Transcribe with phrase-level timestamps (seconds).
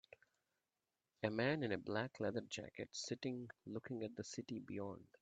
[1.21, 5.05] A man in a black leather jacket sitting looking at the city beyond.